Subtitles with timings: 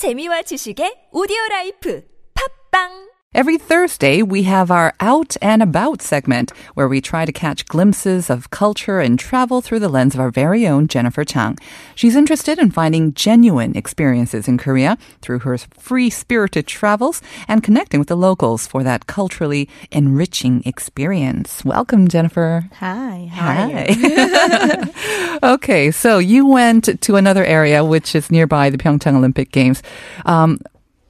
[0.00, 2.00] 재미와 지식의 오디오 라이프.
[2.32, 7.64] 팝빵 Every Thursday, we have our Out and About segment where we try to catch
[7.64, 11.56] glimpses of culture and travel through the lens of our very own Jennifer Chang.
[11.94, 18.00] She's interested in finding genuine experiences in Korea through her free spirited travels and connecting
[18.00, 21.64] with the locals for that culturally enriching experience.
[21.64, 22.68] Welcome, Jennifer.
[22.80, 23.28] Hi.
[23.30, 24.04] How are you?
[24.34, 25.38] Hi.
[25.54, 29.84] okay, so you went to another area which is nearby the Pyeongchang Olympic Games.
[30.26, 30.58] Um,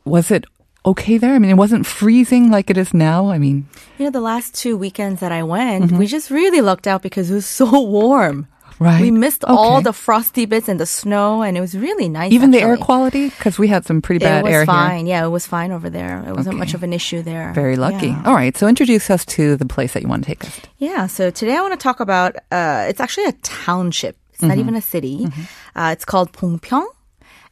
[0.05, 0.45] was it
[0.84, 1.34] okay there?
[1.34, 3.29] I mean, it wasn't freezing like it is now.
[3.30, 5.98] I mean, You know, the last two weekends that I went, Mm-hmm.
[5.98, 7.69] we just really lucked out because it was so
[8.01, 8.47] warm.
[8.80, 9.02] right.
[9.02, 12.33] We missed all the frosty bits and the snow, and it was really nice.
[12.33, 14.66] even the air quality because we had some pretty It bad was air here.
[14.66, 15.07] fine.
[15.07, 16.24] Yeah, it was fine over there.
[16.27, 17.52] It wasn't much of an issue there.
[17.52, 18.09] Very lucky.
[18.09, 18.23] Yeah.
[18.24, 20.60] All right, so introduce us to the place that you want to take us.
[20.79, 24.16] Yeah, so today I want to talk about uh, it's actually a township.
[24.33, 24.60] It's not Mm-hmm.
[24.60, 25.29] even a city.
[25.77, 26.87] Uh, it's called Bongpyeong.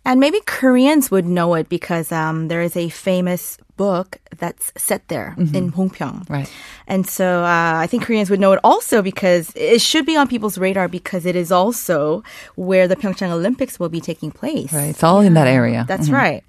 [0.09, 5.07] And maybe Koreans would know it because um, there is a famous book that's set
[5.09, 6.25] there in Bongpyeong.
[6.25, 6.33] Mm-hmm.
[6.33, 6.51] Right.
[6.87, 10.27] And so uh, I think Koreans would know it also because it should be on
[10.27, 12.25] people's radar because it is also
[12.57, 14.73] where the Pyeongchang Olympics will be taking place.
[14.73, 15.85] Right, it's all in that area.
[15.87, 16.43] That's right.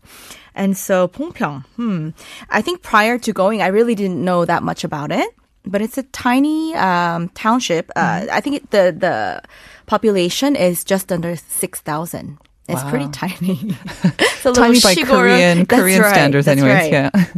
[0.56, 2.10] And so Bongpyeong, hmm.
[2.50, 5.36] I think prior to going, I really didn't know that much about it.
[5.66, 7.92] But it's a tiny um, township.
[7.94, 9.44] Uh, I think it, the the
[9.86, 12.40] population is just under six thousand.
[12.70, 13.76] It's pretty tiny.
[14.20, 16.74] it's a Tiny by Korean That's Korean right, standards, anyways.
[16.74, 16.92] right.
[16.92, 17.10] Yeah.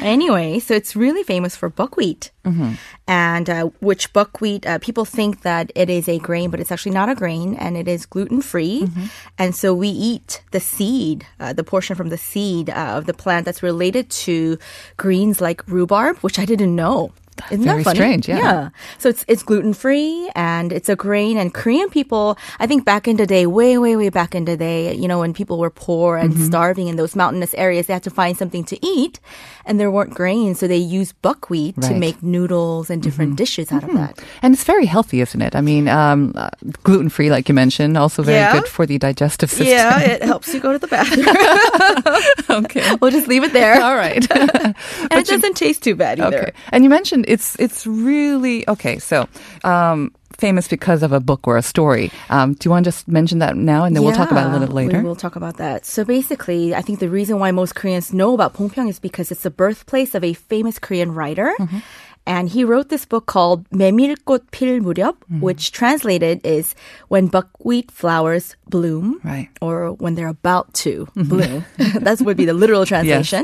[0.00, 2.72] Anyway, so it's really famous for buckwheat, Mm-hmm.
[3.08, 6.92] and uh, which buckwheat uh, people think that it is a grain, but it's actually
[6.92, 8.82] not a grain, and it is gluten free.
[8.82, 9.04] Mm-hmm.
[9.38, 13.14] And so we eat the seed, uh, the portion from the seed uh, of the
[13.14, 14.58] plant that's related to
[14.98, 17.12] greens like rhubarb, which I didn't know.
[17.50, 17.96] Isn't Very that funny?
[17.98, 18.70] strange, yeah.
[18.98, 21.36] So it's it's gluten free and it's a grain.
[21.36, 24.56] And Korean people, I think back in the day, way way way back in the
[24.56, 26.46] day, you know, when people were poor and Mm-hmm.
[26.46, 29.20] starving in those mountainous areas, they had to find something to eat,
[29.66, 31.90] and there weren't grains, so they used buckwheat to Right.
[31.90, 32.00] Mm-hmm.
[32.00, 34.18] make noodles and different dishes out of that.
[34.42, 35.54] And it's very healthy, isn't it?
[35.54, 36.50] I mean, um, uh,
[36.82, 38.52] gluten free, like you mentioned, also very Yeah.
[38.52, 39.68] good for the digestive system.
[39.68, 41.26] Yeah, it helps you go to the bathroom.
[42.64, 42.96] okay.
[43.00, 44.24] we'll just leave it there, All right.
[44.36, 44.74] and
[45.12, 46.38] it doesn't taste too bad either.
[46.48, 46.52] okay.
[46.72, 48.99] And you mentioned it's it's really okay.
[48.99, 49.27] So.
[49.63, 52.11] Um, Famous because of a book or a story.
[52.29, 54.55] Um, do you want to just mention that now, and then we'll talk about it
[54.55, 54.99] a little later?
[54.99, 55.83] We will talk about that.
[55.85, 59.43] So basically, I think the reason why most Koreans know about Pyeongpyeong is because it's
[59.43, 61.51] the birthplace of a famous Korean writer.
[61.59, 61.79] Mm-hmm.
[62.25, 65.41] And he wrote this book called 메밀꽃 필 무렵, Mm-hmm.
[65.41, 66.71] which translated is
[67.09, 69.49] when buckwheat flowers bloom, Right.
[69.59, 69.65] Mm-hmm.
[69.65, 71.65] or when they're about to bloom.
[71.99, 73.43] that would be the literal translation.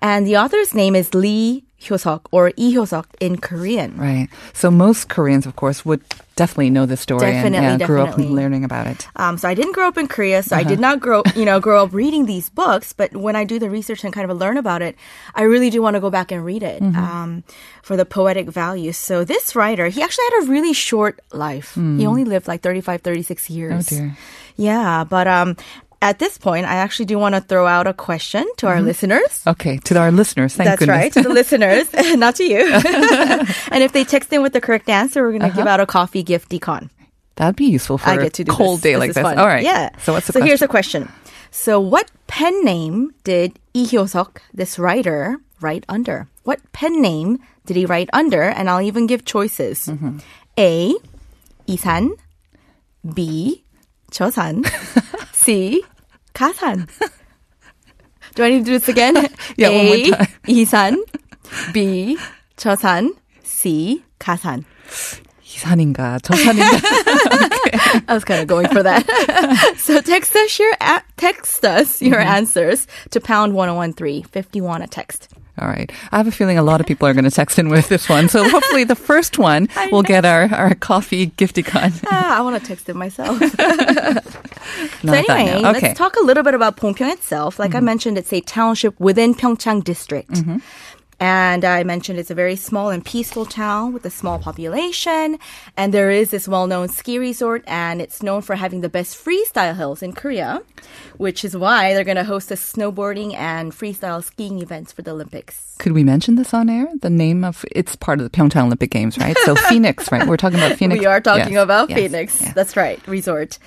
[0.00, 3.95] And the author's name is Lee Hyosok or Lee Hyosok in Korean.
[3.97, 4.27] Right.
[4.53, 6.01] So most Koreans, of course, would
[6.35, 9.07] definitely know this story Definitely, and yeah, grew up learning about it.
[9.15, 10.69] Um, so I didn't grow up in Korea, so I Uh-huh.
[10.69, 12.91] did not grow, you know, grow up reading these books.
[12.91, 14.97] But when I do the research and kind of learn about it,
[15.33, 16.97] I really do want to go back and read it Mm-hmm.
[16.99, 17.43] um,
[17.83, 18.91] for the poetic value.
[18.91, 21.75] So this writer, he actually had a really short life.
[21.75, 23.87] He only lived like 35, 36 years.
[23.89, 23.95] Hmm.
[23.95, 24.17] Oh dear.
[24.57, 25.55] Yeah, but um,
[26.05, 28.85] at this point, I actually do want to throw out a question to our mm-hmm.
[28.85, 29.41] listeners.
[29.47, 30.53] Okay, to our listeners.
[30.53, 30.95] Thank That's goodness.
[30.95, 32.61] right, to the listeners, not to you.
[33.71, 35.57] and if they text in with the correct answer, we're going to uh-huh.
[35.57, 36.91] give out a coffee gifticon.
[37.37, 38.83] That'd be useful for I get to do a cold this.
[38.83, 39.23] day this like this.
[39.23, 39.39] Fun.
[39.39, 39.63] All right.
[39.63, 39.89] Yeah.
[39.97, 40.47] So what's the so question?
[40.47, 41.11] here's a question.
[41.49, 46.27] So what pen name did Lee Hyosok, this writer, write under?
[46.43, 48.43] What pen name did he write under?
[48.43, 50.19] And I'll even give choices: mm-hmm.
[50.59, 50.93] A.
[51.67, 52.13] Isan,
[53.13, 53.63] B.
[54.11, 54.63] Chosan,
[55.33, 55.83] C.
[56.34, 56.88] 가산
[58.34, 59.16] Do I need to do this again?
[59.56, 60.10] Yeah, one more A.
[60.10, 60.26] time.
[60.46, 60.96] 이산
[61.72, 62.16] B.
[62.56, 63.12] 저산
[63.42, 64.02] C.
[64.20, 64.64] 가산
[65.44, 66.78] 이산인가 저산인가.
[68.08, 69.02] I was kind of going for that.
[69.78, 72.28] so text us your a- text us your Mm-hmm.
[72.36, 75.28] answers to pound 1013 51 a text.
[75.59, 75.91] All right.
[76.11, 78.09] I have a feeling a lot of people are going to text in with this
[78.09, 78.27] one.
[78.29, 82.03] So hopefully the first one will get our, our coffee gifticon.
[82.07, 83.39] Ah, I want to text it myself.
[85.03, 85.23] So anyway.
[85.25, 85.61] Okay.
[85.61, 85.85] Mm-hmm.
[85.85, 87.59] let's talk a little bit about Bongpyeong itself.
[87.59, 90.31] Like I mentioned, it's a township within Pyeongchang district.
[91.19, 95.39] And I mentioned it's a very small and peaceful town with a small population.
[95.77, 99.75] And there is this well-known ski resort and it's known for having the best freestyle
[99.75, 100.61] hills in Korea,
[101.17, 105.11] which is why they're going to host a snowboarding and freestyle skiing events for the
[105.11, 105.75] Olympics.
[105.77, 106.87] Could we mention this on air?
[107.01, 109.37] The name of it's part of the Pyeongchang Olympic Games, right?
[109.39, 110.25] So Phoenix, right?
[110.27, 110.99] We're talking about Phoenix.
[110.99, 112.41] We are talking Yes, about yes, Phoenix.
[112.41, 112.53] yes.
[112.53, 113.57] That's right, resort.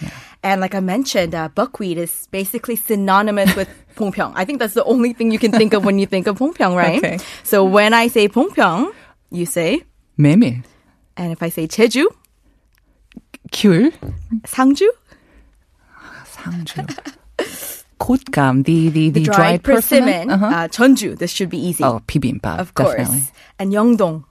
[0.43, 4.33] And like I mentioned, uh, buckwheat is basically synonymous with Bongpyeong.
[4.37, 6.77] I think that's the only thing you can think of when you think of Bongpyeong,
[6.77, 6.99] right?
[6.99, 7.19] Okay.
[7.43, 8.93] So when I say Bongpyeong,
[9.31, 9.83] you say
[10.19, 10.63] 매밀.
[11.17, 12.07] And if I say Jeju,
[13.51, 13.91] 귤.
[14.47, 14.87] 상주,
[16.25, 17.15] 상주.
[17.99, 20.29] Kotgam, the, the, the, the, dried, dried persimmon.
[20.29, 20.31] persimmon.
[20.31, 20.47] Uh-huh.
[20.47, 21.83] Uh, Jeonju, this should be easy.
[21.83, 22.97] Oh, bibimbap, of course.
[22.97, 23.23] Definitely.
[23.59, 24.25] And Yeongdong.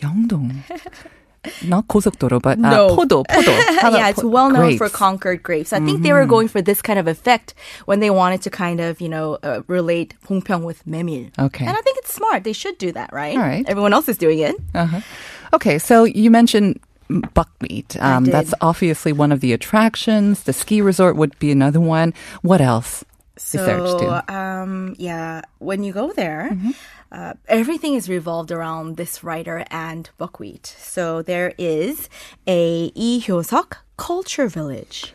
[0.00, 0.62] Yeongdong.
[1.66, 2.96] not 고속도로, but uh, no.
[3.30, 4.78] yeah, it's well known grapes.
[4.78, 5.72] for Concord grapes.
[5.72, 5.86] I mm-hmm.
[5.86, 6.30] think they were mm-hmm.
[6.30, 7.54] going for this kind of effect
[7.86, 11.30] when they wanted to kind of, you know, uh, relate Bongpyeong with Memil.
[11.38, 11.66] Okay.
[11.66, 12.44] And I think it's smart.
[12.44, 13.36] They should do that, right?
[13.36, 13.64] All right.
[13.68, 14.56] Everyone else is doing it.
[14.74, 15.00] Uh-huh.
[15.52, 17.96] Okay, so you mentioned buckwheat.
[18.02, 20.42] Um, that's obviously one of the attractions.
[20.42, 22.12] The ski resort would be another one.
[22.42, 23.04] What else?
[23.38, 26.72] So, um, yeah, when you go there, mm-hmm
[27.10, 30.66] uh, everything is revolved around this writer and buckwheat.
[30.66, 32.08] So there is
[32.46, 33.24] a Lee
[33.96, 35.14] culture village.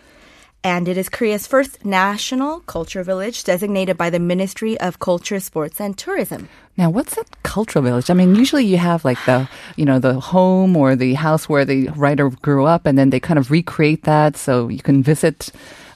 [0.66, 5.82] And it is Korea's first national culture village designated by the Ministry of Culture, Sports,
[5.82, 6.48] and Tourism.
[6.78, 8.10] Now, what's a cultural village?
[8.10, 11.66] I mean, usually you have like the, you know, the home or the house where
[11.66, 15.52] the writer grew up, and then they kind of recreate that so you can visit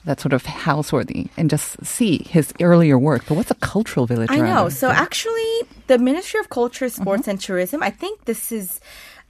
[0.08, 1.04] that sort of house or
[1.38, 3.24] and just see his earlier work.
[3.28, 4.32] But what's a cultural village?
[4.32, 4.44] I know.
[4.66, 4.70] rather?
[4.72, 5.54] So actually,
[5.88, 7.30] the Ministry of Culture, Sports, Mm-hmm.
[7.30, 8.82] and Tourism, I think this is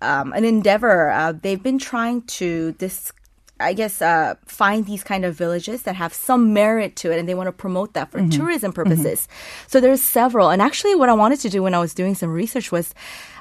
[0.02, 1.10] um, an endeavor.
[1.12, 3.12] Uh, they've been trying to this.
[3.60, 7.28] I guess uh, find these kind of villages that have some merit to it, and
[7.28, 8.30] they want to promote that for Mm-hmm.
[8.38, 9.28] tourism purposes.
[9.66, 12.30] So there's several, and actually, what I wanted to do when I was doing some
[12.30, 12.94] research was,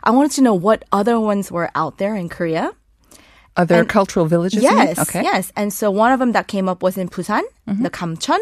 [0.02, 2.72] I wanted to know what other ones were out there in Korea.
[3.56, 4.62] Other cultural villages.
[4.62, 5.20] Yes, Okay.
[5.20, 5.24] Mm-hmm.
[5.24, 5.52] yes.
[5.56, 8.38] And so one of them that came up was in Busan, the Gamcheon.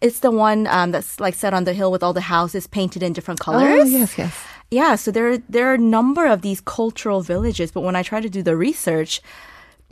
[0.00, 3.02] It's the one um, that's like set on the hill with all the houses painted
[3.02, 3.80] in different colors.
[3.80, 4.34] Oh, yes, yes.
[4.70, 8.22] Yeah, so there there are a number of these cultural villages, but when I tried
[8.24, 9.20] to do the research,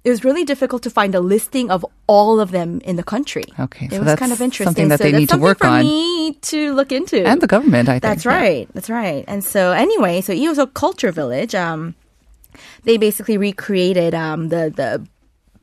[0.03, 3.45] it was really difficult to find a listing of all of them in the country.
[3.59, 4.67] Okay, it so was that's kind of interesting.
[4.67, 5.81] something that so they need to work for on.
[5.81, 7.25] me to look into.
[7.25, 8.03] And the government, I think.
[8.03, 8.37] That's yeah.
[8.37, 8.69] right.
[8.75, 9.25] That's right.
[9.27, 11.95] And so anyway, so Eoso Culture Village, um,
[12.85, 15.07] they basically recreated um, the the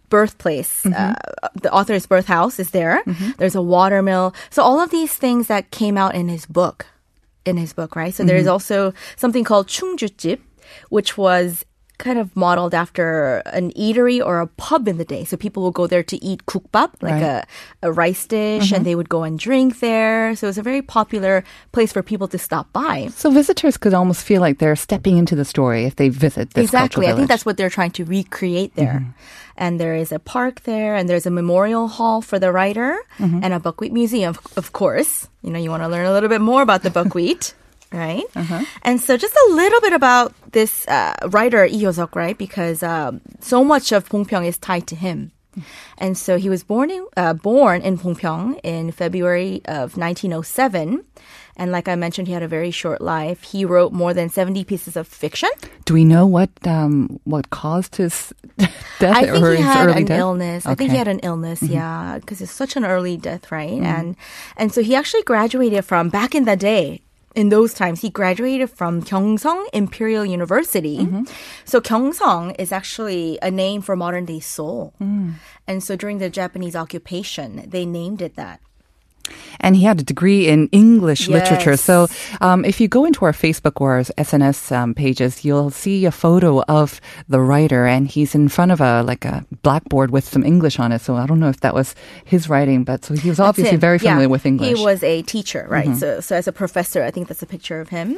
[0.09, 0.85] birthplace.
[0.85, 1.15] Uh,
[1.61, 3.01] the author's birth house is there.
[3.38, 4.35] There's a watermill.
[4.49, 6.85] So all of these things that came out in his book,
[7.45, 8.13] in his book, right?
[8.13, 10.39] So there's also something called Chungjujip,
[10.89, 11.65] which was
[12.01, 15.24] kind of modeled after an eatery or a pub in the day.
[15.24, 17.45] So people will go there to eat kukbap, like Right.
[17.81, 18.83] a, a rice dish, and mm-hmm.
[18.83, 20.36] they would go and drink there.
[20.36, 23.07] So it's a very popular place for people to stop by.
[23.13, 26.65] So visitors could almost feel like they're stepping into the story if they visit this
[26.65, 27.07] exactly.
[27.07, 29.06] I think that's what they're trying to recreate there.
[29.06, 29.62] Mm-hmm.
[29.62, 33.44] And there is a park there, and there's a memorial hall for the writer, mm-hmm.
[33.44, 35.30] and a buckwheat museum, of, of course.
[35.44, 37.54] You know, you want to learn a little bit more about the buckwheat.
[37.91, 38.23] Right,
[38.83, 41.85] and so just a little bit about this uh, writer Lee
[42.15, 42.38] right?
[42.38, 45.31] Because um, so much of Bongpyeong is tied to him,
[45.97, 51.03] and so he was born in uh, born in Bongpyeong in February of 1907,
[51.57, 53.43] and like I mentioned, he had a very short life.
[53.43, 55.49] He wrote more than 70 pieces of fiction.
[55.83, 60.19] Do we know what um, what caused his death I think he had an death?
[60.19, 60.65] illness.
[60.65, 60.97] I think he Mm-hmm.
[60.97, 63.81] had an illness, yeah, because it's such an early death, right?
[63.83, 64.15] And
[64.55, 67.01] and so he actually graduated from back in the day.
[67.36, 70.98] In those times, he graduated from Gyeongseong Imperial University.
[71.00, 71.24] Mm-hmm.
[71.66, 74.94] So Gyeongseong is actually a name for modern day Seoul.
[75.01, 75.36] Mm.
[75.68, 78.60] And so during the Japanese occupation, they named it that.
[79.59, 81.77] And he had a degree in English literature.
[81.77, 82.07] So
[82.41, 86.12] um, if you go into our Facebook or our SNS um, pages, you'll see a
[86.12, 90.44] photo of the writer, and he's in front of a like a blackboard with some
[90.44, 91.01] English on it.
[91.01, 91.95] So I don't know if that was
[92.25, 94.27] his writing, but so he was obviously very familiar Yeah.
[94.27, 94.69] with English.
[94.69, 94.77] Mm-hmm.
[94.77, 95.95] He was a teacher, right?
[95.95, 98.18] So, so as a professor, I think that's a picture of him.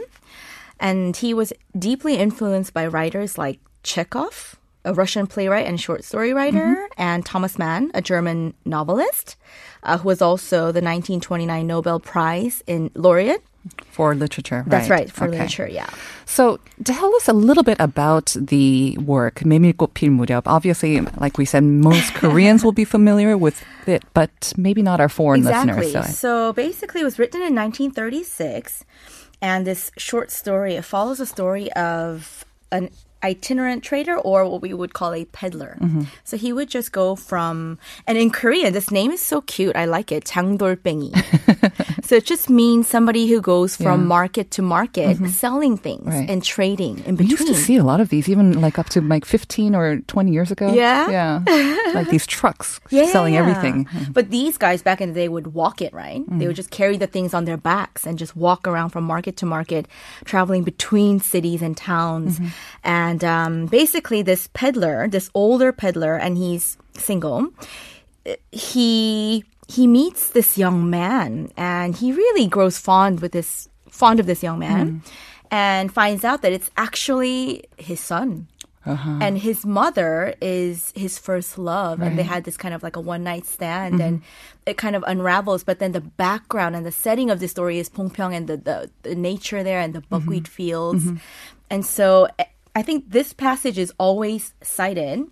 [0.79, 6.32] And he was deeply influenced by writers like Chekhov, a Russian playwright and short story
[6.32, 6.92] writer, Mm-hmm.
[7.00, 9.36] and Thomas Mann, a German novelist,
[9.82, 13.42] uh, who was also the 1929 Nobel Prize in laureate.
[13.90, 14.64] for literature.
[14.66, 15.32] That's right, for Okay.
[15.44, 15.90] literature, yeah.
[16.24, 20.44] So tell us a little bit about the work, 메밀꽃 필 무렵.
[20.46, 25.10] Obviously, like we said, most Koreans will be familiar with it, but maybe not our
[25.10, 25.84] foreign Exactly.
[25.92, 26.16] listeners.
[26.16, 28.84] So basically, it was written in 1936,
[29.42, 32.88] and this short story it follows a story of an
[33.22, 35.76] itinerant trader or what we would call a peddler.
[35.80, 36.02] Mm-hmm.
[36.24, 39.74] So he would just go from, and in Korean, this name is so cute.
[39.74, 40.24] I like it.
[40.24, 41.12] 장돌뱅이.
[42.13, 43.93] so it just means somebody who goes from Yeah.
[43.97, 44.07] Mm-hmm.
[44.07, 46.29] market to market, selling things Right.
[46.29, 47.29] and trading in We between.
[47.31, 50.29] used to see a lot of these, even like up to like 15 or 20
[50.31, 50.71] years ago.
[50.73, 51.09] Yeah?
[51.09, 51.41] Yeah.
[51.97, 53.07] like these trucks Yeah.
[53.09, 53.87] selling everything.
[54.13, 56.21] But these guys back in the day would walk it, right?
[56.29, 59.33] They would just carry the things on their backs and just walk around from market
[59.37, 59.87] to market,
[60.23, 62.39] traveling between cities and towns.
[62.83, 67.49] And um, basically, this peddler, this older peddler, and he's single,
[68.51, 74.25] he he meets this young man and he really grows fond with this fond of
[74.25, 74.97] this young man hmm.
[75.51, 78.47] and finds out that it's actually his son.
[78.85, 79.19] Uh-huh.
[79.21, 82.99] And his mother is his first love, and they had this kind of like a
[82.99, 84.01] one night stand, mm-hmm.
[84.01, 84.21] and
[84.65, 85.63] it kind of unravels.
[85.63, 88.91] But then the background and the setting of the story is Bongpyeong and the, the,
[89.03, 90.19] the nature there and the mm-hmm.
[90.19, 91.05] buckwheat fields.
[91.05, 91.15] Mm-hmm.
[91.69, 92.43] And so eh,
[92.75, 95.27] I think this passage is always cited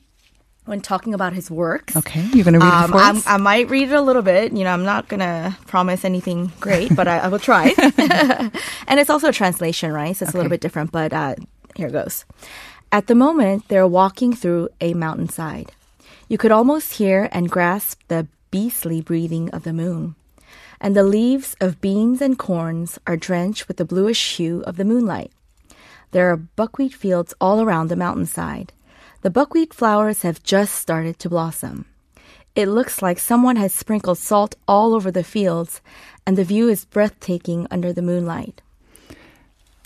[0.72, 1.98] when talking about his works.
[1.98, 3.28] Okay, you're going to read it Um, us?
[3.28, 4.54] I might read it a little bit.
[4.54, 7.76] You know, I'm not gonna promise anything great, but I, I will try.
[8.88, 10.16] and it's also a translation, right?
[10.16, 10.94] So it's a little bit different.
[10.94, 11.36] But uh,
[11.76, 12.24] here goes.
[12.90, 15.74] At the moment, they're walking through a mountainside.
[16.30, 20.16] You could almost hear and grasp the beastly breathing of the moon.
[20.80, 24.86] And the leaves of beans and corns are drenched with the bluish hue of the
[24.86, 25.32] moonlight.
[26.12, 28.72] There are buckwheat fields all around the mountainside.
[29.22, 31.86] The buckwheat flowers have just started to blossom.
[32.56, 35.80] It looks like someone has sprinkled salt all over the fields,
[36.26, 38.62] and the view is breathtaking under the moonlight.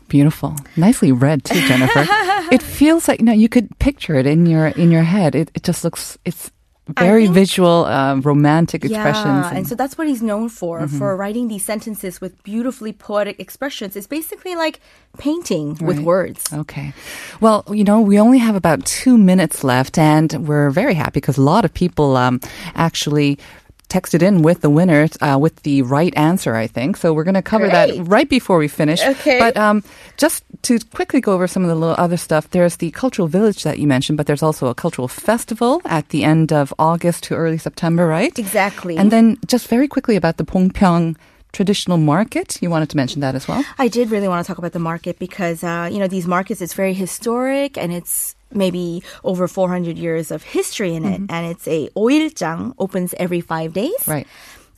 [0.07, 0.55] Beautiful.
[0.77, 2.05] Nicely read too, Jennifer.
[2.51, 5.35] it feels like you know you could picture it in your in your head.
[5.35, 6.51] It it just looks it's
[6.99, 9.25] very think- visual, uh, romantic expressions.
[9.25, 12.93] Yeah, and- and so that's what he's known for, for writing these sentences with beautifully
[12.93, 13.95] poetic expressions.
[13.95, 14.79] It's basically like
[15.17, 16.43] painting with words.
[16.53, 16.93] Okay.
[17.41, 21.37] Well, you know, we only have about two minutes left, and we're very happy because
[21.37, 22.39] a lot of people um,
[22.75, 23.39] actually
[23.95, 26.97] texted in with the winner uh, with the right answer, I think.
[26.97, 29.01] So we're going to cover that right before we finish.
[29.01, 29.39] Okay.
[29.39, 29.83] But um,
[30.17, 33.63] just to quickly go over some of the little other stuff, there's the cultural village
[33.63, 37.35] that you mentioned, but there's also a cultural festival at the end of August to
[37.35, 38.37] early September, right?
[38.37, 38.97] Exactly.
[38.97, 41.15] And then just very quickly about the Bongpyeong
[41.53, 42.61] traditional market.
[42.61, 43.63] You wanted to mention that as well?
[43.77, 46.61] I did really want to talk about the market because, uh, you know, these markets,
[46.61, 51.21] it's very historic and it's maybe over 400 years of history in it.
[51.21, 51.33] Mm-hmm.
[51.33, 54.07] And it's a oiljang, opens every five days.
[54.07, 54.27] Right.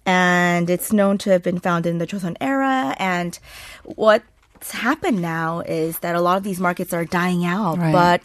[0.05, 2.95] And it's known to have been founded in the Joseon era.
[2.97, 3.37] And
[3.83, 7.91] what's happened now is that a lot of these markets are dying out, Right.
[7.91, 8.21] but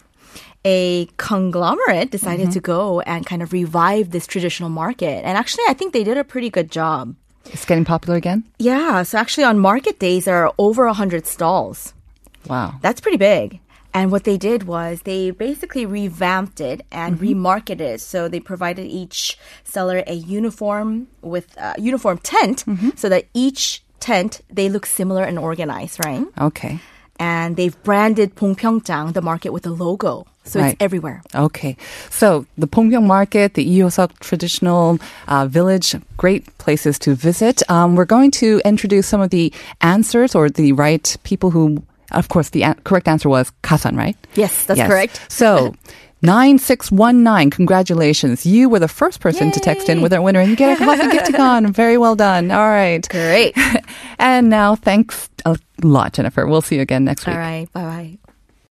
[0.65, 2.53] a conglomerate decided mm-hmm.
[2.53, 5.25] to go and kind of revive this traditional market.
[5.25, 7.15] And actually, I think they did a pretty good job.
[7.47, 8.45] It's getting popular again?
[8.59, 11.93] Yeah, so actually on market days there are over 100 stalls.
[12.47, 12.75] Wow.
[12.81, 13.59] That's pretty big.
[13.93, 18.01] And what they did was they basically revamped it and remarketed it.
[18.01, 24.41] So they provided each seller a uniform with a uniform tent so that each tent
[24.49, 26.25] they look similar and organized, right?
[26.39, 26.79] Okay.
[27.19, 30.25] And they've branded Bongpyeongjang, the market, with a logo.
[30.45, 30.73] So Right.
[30.73, 31.21] it's everywhere.
[31.33, 31.77] Okay.
[32.09, 37.61] So the Bongpyeong Market, the Iosok traditional uh, village, great places to visit.
[37.69, 42.29] Um, we're going to introduce some of the answers or the right people who, of
[42.29, 44.15] course, the a- correct answer was Kasan, right?
[44.35, 45.19] Yes, that's correct.
[45.29, 45.73] So.
[46.25, 48.45] 9619, congratulations.
[48.45, 50.85] You were the first person to text in with our winner, and you get a
[50.85, 51.71] coffee gifticon.
[51.75, 52.49] Very well done.
[52.49, 53.05] All right.
[53.09, 53.57] Great.
[54.19, 56.47] And now, thanks a lot, Jennifer.
[56.47, 57.35] We'll see you again next week.
[57.35, 57.67] All right.
[57.73, 58.32] Bye bye.